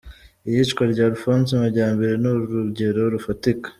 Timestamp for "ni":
2.21-2.27